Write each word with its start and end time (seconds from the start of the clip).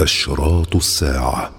أشراط 0.00 0.76
الساعة. 0.76 1.50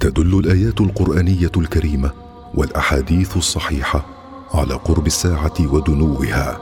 تدل 0.00 0.38
الآيات 0.38 0.80
القرآنية 0.80 1.50
الكريمة 1.56 2.10
والأحاديث 2.54 3.36
الصحيحة 3.36 4.06
على 4.54 4.74
قرب 4.74 5.06
الساعة 5.06 5.54
ودنوها. 5.60 6.60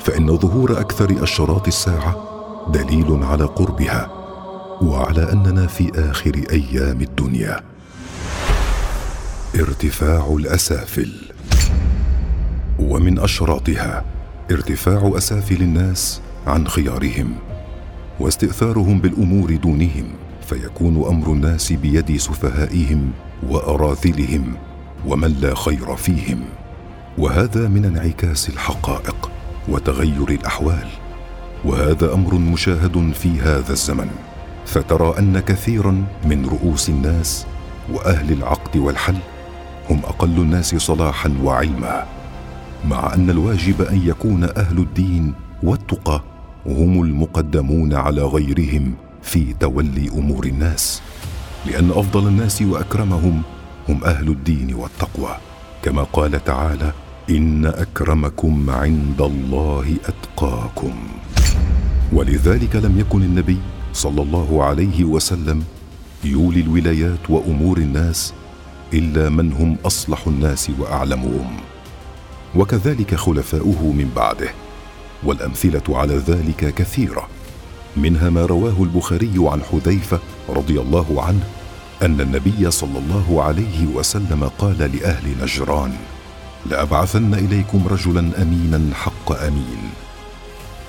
فإن 0.00 0.36
ظهور 0.38 0.80
أكثر 0.80 1.22
أشراط 1.22 1.66
الساعة 1.66 2.16
دليل 2.72 3.24
على 3.24 3.44
قربها 3.44 4.10
وعلى 4.82 5.32
أننا 5.32 5.66
في 5.66 6.10
آخر 6.10 6.42
أيام 6.50 7.00
الدنيا. 7.00 7.60
ارتفاع 9.54 10.36
الأسافل. 10.38 11.12
ومن 12.78 13.18
أشراطها 13.18 14.04
ارتفاع 14.50 15.12
أسافل 15.16 15.62
الناس 15.62 16.20
عن 16.46 16.68
خيارهم. 16.68 17.45
واستئثارهم 18.20 18.98
بالأمور 18.98 19.56
دونهم 19.56 20.04
فيكون 20.40 21.04
أمر 21.08 21.32
الناس 21.32 21.72
بيد 21.72 22.16
سفهائهم 22.16 23.10
وأراذلهم 23.48 24.54
ومن 25.06 25.36
لا 25.40 25.54
خير 25.54 25.96
فيهم. 25.96 26.40
وهذا 27.18 27.68
من 27.68 27.84
انعكاس 27.84 28.48
الحقائق 28.48 29.30
وتغير 29.68 30.28
الأحوال. 30.28 30.88
وهذا 31.64 32.14
أمر 32.14 32.34
مشاهد 32.34 33.12
في 33.14 33.40
هذا 33.40 33.72
الزمن. 33.72 34.10
فترى 34.66 35.18
أن 35.18 35.40
كثيرا 35.40 36.04
من 36.24 36.46
رؤوس 36.46 36.88
الناس 36.88 37.46
وأهل 37.92 38.32
العقد 38.32 38.76
والحل 38.76 39.18
هم 39.90 39.98
أقل 39.98 40.36
الناس 40.36 40.74
صلاحا 40.74 41.34
وعلما 41.42 42.04
مع 42.84 43.14
أن 43.14 43.30
الواجب 43.30 43.82
أن 43.82 44.02
يكون 44.04 44.44
أهل 44.44 44.78
الدين 44.78 45.34
والتقى 45.62 46.22
هم 46.68 47.02
المقدمون 47.02 47.94
على 47.94 48.22
غيرهم 48.22 48.94
في 49.22 49.52
تولي 49.60 50.08
أمور 50.08 50.46
الناس 50.46 51.02
لأن 51.66 51.90
أفضل 51.90 52.28
الناس 52.28 52.62
وأكرمهم 52.62 53.42
هم 53.88 54.04
أهل 54.04 54.28
الدين 54.28 54.74
والتقوى. 54.74 55.36
كما 55.82 56.02
قال 56.02 56.44
تعالى 56.44 56.92
إن 57.30 57.66
أكرمكم 57.66 58.70
عند 58.70 59.20
الله 59.20 59.96
أتقاكم. 60.04 60.94
ولذلك 62.12 62.76
لم 62.76 62.98
يكن 62.98 63.22
النبي 63.22 63.58
صلى 63.92 64.22
الله 64.22 64.64
عليه 64.64 65.04
وسلم 65.04 65.64
يولي 66.24 66.60
الولايات 66.60 67.30
وأمور 67.30 67.78
الناس 67.78 68.34
إلا 68.94 69.28
من 69.28 69.52
هم 69.52 69.76
أصلح 69.84 70.26
الناس 70.26 70.70
وأعلمهم. 70.78 71.56
وكذلك 72.56 73.14
خلفاؤه 73.14 73.92
من 73.92 74.10
بعده. 74.16 74.65
والأمثلة 75.22 75.82
على 75.88 76.16
ذلك 76.16 76.74
كثيرة 76.74 77.28
منها 77.96 78.30
ما 78.30 78.46
رواه 78.46 78.82
البخاري 78.82 79.34
عن 79.36 79.62
حذيفة 79.62 80.20
رضي 80.48 80.80
الله 80.80 81.22
عنه 81.22 81.44
أن 82.02 82.20
النبي 82.20 82.70
صلى 82.70 82.98
الله 82.98 83.42
عليه 83.42 83.86
وسلم 83.86 84.50
قال 84.58 84.78
لأهل 84.78 85.34
نجران 85.42 85.96
لأبعثن 86.70 87.34
إليكم 87.34 87.88
رجلا 87.88 88.42
امينا 88.42 88.94
حق 88.94 89.32
أمين. 89.32 89.90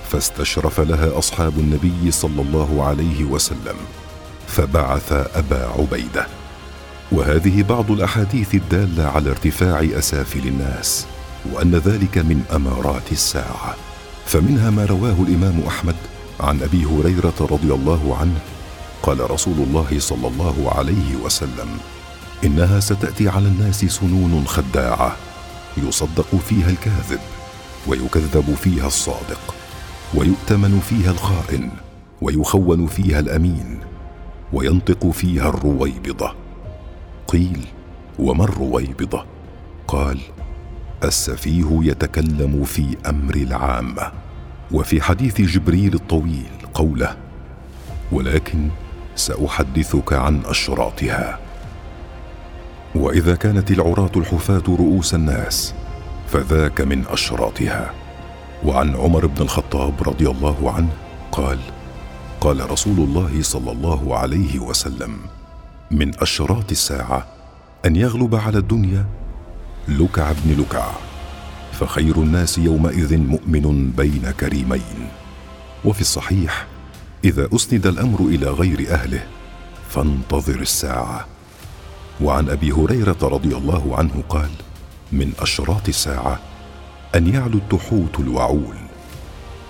فاستشرف 0.10 0.80
لها 0.80 1.18
أصحاب 1.18 1.60
النبي 1.60 2.12
صلى 2.12 2.42
الله 2.42 2.84
عليه 2.84 3.24
وسلم 3.24 3.76
فبعث 4.48 5.12
أبا 5.12 5.68
عبيدة. 5.78 6.28
وهذه 7.12 7.64
بعض 7.64 7.92
الأحاديث 7.92 8.56
الدالة 8.56 9.08
على 9.08 9.30
ارتفاع 9.30 9.88
أسافل 10.00 10.48
الناس 10.48 11.06
وأن 11.54 11.76
ذلك 11.76 12.18
من 12.18 12.44
أمارات 12.56 13.12
الساعة. 13.12 13.76
فمنها 14.28 14.70
ما 14.70 14.86
رواه 14.86 15.16
الإمام 15.28 15.64
أحمد 15.68 15.96
عن 16.40 16.62
أبي 16.62 16.86
هريرة 16.86 17.34
رضي 17.42 17.74
الله 17.74 18.18
عنه 18.20 18.40
قال 19.04 19.32
رسول 19.32 19.54
الله 19.58 20.00
صلى 20.00 20.28
الله 20.28 20.72
عليه 20.76 21.16
وسلم 21.24 21.68
إنها 22.44 22.80
ستأتي 22.80 23.30
على 23.30 23.48
الناس 23.48 23.86
سنون 23.86 24.44
خداعة 24.48 25.16
يصدق 25.78 26.36
فيها 26.36 26.70
الكاذب 26.70 27.20
ويكذب 27.88 28.56
فيها 28.64 28.88
الصادق 28.88 29.56
ويؤتمن 30.16 30.80
فيها 30.80 31.12
الخائن 31.12 31.70
ويخون 32.22 32.88
فيها 32.88 33.20
الأمين 33.20 33.80
وينطق 34.54 35.10
فيها 35.12 35.50
الرويبضة. 35.50 36.34
قيل 37.28 37.66
وما 38.20 38.44
الرويبضة؟ 38.44 39.26
قال 39.88 40.20
السفيه 41.04 41.80
يتكلم 41.82 42.64
في 42.64 42.98
أمر 43.06 43.36
العامه 43.36 44.12
وفي 44.72 45.02
حديث 45.02 45.42
جبريل 45.42 45.94
الطويل 45.94 46.50
قوله 46.74 47.18
ولكن 48.12 48.70
سأحدثك 49.16 50.14
عن 50.14 50.42
أشراطها. 50.46 51.40
وإذا 52.96 53.36
كانت 53.36 53.72
العراة 53.72 54.12
الحفاة 54.16 54.64
رؤوس 54.68 55.14
الناس 55.14 55.74
فذاك 56.28 56.82
من 56.82 57.08
أشراطها. 57.08 57.94
وعن 58.66 58.96
عمر 58.96 59.26
بن 59.26 59.42
الخطاب 59.42 59.94
رضي 60.10 60.30
الله 60.30 60.72
عنه 60.72 60.90
قال 61.32 61.60
قال 62.42 62.72
رسول 62.72 62.98
الله 62.98 63.42
صلى 63.42 63.72
الله 63.72 64.18
عليه 64.18 64.60
وسلم 64.60 65.18
من 65.92 66.20
أشراط 66.20 66.72
الساعة 66.72 67.28
أن 67.86 67.96
يغلب 67.96 68.36
على 68.36 68.58
الدنيا 68.58 69.06
لكع 69.88 70.32
بن 70.32 70.62
لكع 70.62 70.92
فخير 71.80 72.16
الناس 72.16 72.58
يومئذ 72.58 73.18
مؤمن 73.18 73.92
بين 73.98 74.32
كريمين. 74.32 75.10
وفي 75.86 76.02
الصحيح 76.02 76.68
إذا 77.26 77.50
أسند 77.56 77.88
الأمر 77.88 78.20
إلى 78.20 78.48
غير 78.48 78.94
أهله 78.94 79.24
فانتظر 79.90 80.62
الساعة. 80.62 81.28
وعن 82.22 82.50
أبي 82.50 82.72
هريرة 82.72 83.18
رضي 83.22 83.56
الله 83.56 83.96
عنه 83.98 84.24
قال 84.30 84.50
من 85.12 85.32
أشراط 85.40 85.88
الساعة 85.88 86.40
أن 87.16 87.34
يعلو 87.34 87.58
التحوت 87.58 88.20
الوعول. 88.20 88.76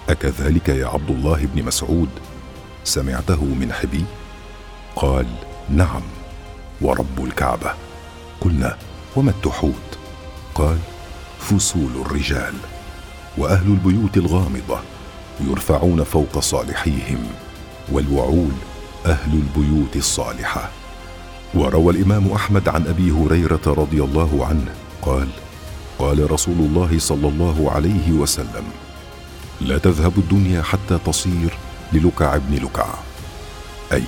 أكذلك 0.10 0.70
يا 0.70 0.88
عبد 0.88 1.10
الله 1.10 1.48
بن 1.54 1.64
مسعود 1.64 2.10
سمعته 2.84 3.44
من 3.46 3.74
حبي 3.74 4.06
قال 4.96 5.28
نعم 5.70 6.02
ورب 6.82 7.26
الكعبة. 7.26 7.74
قلنا 8.42 8.78
وما 9.16 9.32
التحوت 9.32 9.98
قال 10.58 10.78
فصول 11.40 11.92
الرجال 12.06 12.54
وأهل 13.38 13.68
البيوت 13.68 14.18
الغامضة 14.18 14.80
يرفعون 15.40 16.04
فوق 16.04 16.40
صالحيهم 16.40 17.28
والوعول 17.92 18.52
أهل 19.06 19.34
البيوت 19.34 19.96
الصالحة. 19.96 20.70
وروى 21.54 21.94
الإمام 21.94 22.32
أحمد 22.32 22.70
عن 22.70 22.88
أبي 22.88 23.12
هريرة 23.12 23.62
رضي 23.68 24.04
الله 24.04 24.46
عنه 24.46 24.74
قال 25.02 25.28
قال 26.00 26.32
رسول 26.32 26.58
الله 26.60 27.00
صلى 27.00 27.28
الله 27.28 27.72
عليه 27.72 28.12
وسلم 28.12 28.64
لا 29.62 29.78
تذهب 29.78 30.18
الدنيا 30.18 30.62
حتى 30.62 31.00
تصير 31.06 31.58
للكع 31.94 32.38
بن 32.38 32.56
لكع 32.56 32.88
أي 33.94 34.04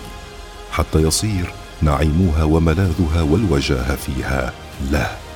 حتى 0.71 0.99
يصير 0.99 1.53
نعيمها 1.81 2.43
وملاذها 2.43 3.21
والوجاه 3.21 3.95
فيها 3.95 4.53
له 4.91 5.28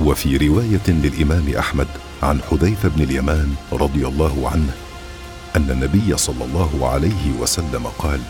وفي 0.00 0.36
رواية 0.36 0.88
للإمام 0.88 1.54
أحمد 1.58 1.86
عن 2.22 2.40
حذيفة 2.50 2.88
بن 2.88 3.02
اليمان 3.02 3.54
رضي 3.72 4.06
الله 4.06 4.50
عنه 4.52 4.74
أن 5.56 5.70
النبي 5.70 6.16
صلى 6.16 6.44
الله 6.44 6.88
عليه 6.88 7.32
وسلم 7.40 7.86
قال 7.98 8.20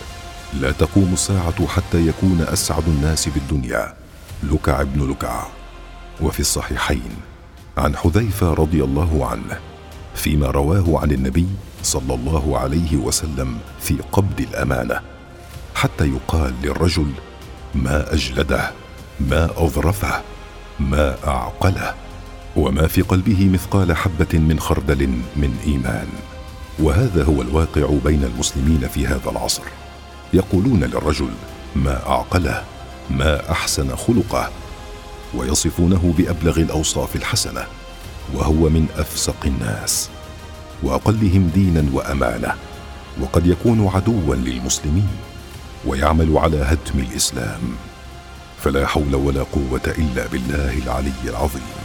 لا 0.60 0.72
تقوم 0.72 1.10
الساعة 1.12 1.66
حتى 1.66 2.08
يكون 2.08 2.46
أسعد 2.52 2.88
الناس 2.88 3.28
بالدنيا 3.28 3.94
لكع 4.42 4.82
بن 4.82 5.10
لكع. 5.10 5.46
وفي 6.20 6.40
الصحيحين 6.40 7.10
عن 7.78 7.96
حذيفة 7.96 8.54
رضي 8.54 8.84
الله 8.84 9.26
عنه 9.26 9.58
فيما 10.14 10.46
رواه 10.46 11.00
عن 11.00 11.10
النبي 11.10 11.46
صلى 11.82 12.14
الله 12.14 12.58
عليه 12.58 12.96
وسلم 12.96 13.58
في 13.80 13.96
قبض 14.12 14.40
الأمانة 14.40 15.00
حتى 15.74 16.04
يقال 16.08 16.54
للرجل 16.62 17.10
ما 17.74 18.14
أجلده 18.14 18.70
ما 19.20 19.50
أظرفه. 19.56 20.33
ما 20.80 21.16
أعقله 21.26 21.94
وما 22.56 22.86
في 22.86 23.02
قلبه 23.02 23.48
مثقال 23.52 23.96
حبة 23.96 24.38
من 24.38 24.60
خردل 24.60 25.08
من 25.36 25.56
إيمان. 25.66 26.06
وهذا 26.78 27.24
هو 27.24 27.42
الواقع 27.42 27.86
بين 28.04 28.24
المسلمين 28.24 28.88
في 28.88 29.06
هذا 29.06 29.30
العصر. 29.30 29.62
يقولون 30.32 30.84
للرجل 30.84 31.30
ما 31.76 32.08
أعقله 32.08 32.64
ما 33.10 33.50
أحسن 33.50 33.96
خلقه. 33.96 34.50
ويصفونه 35.34 36.14
بأبلغ 36.18 36.56
الأوصاف 36.56 37.16
الحسنة 37.16 37.66
وهو 38.34 38.68
من 38.68 38.86
أفسق 38.96 39.36
الناس. 39.46 40.08
وأقلهم 40.82 41.50
دينا 41.54 41.84
وأمانة. 41.92 42.54
وقد 43.20 43.46
يكون 43.46 43.88
عدوا 43.94 44.34
للمسلمين. 44.34 45.08
ويعمل 45.86 46.38
على 46.38 46.56
هدم 46.56 46.98
الإسلام. 47.10 47.60
فلا 48.64 48.86
حول 48.86 49.14
ولا 49.14 49.42
قوة 49.42 49.80
إلا 49.86 50.26
بالله 50.26 50.78
العلي 50.78 51.12
العظيم. 51.28 51.83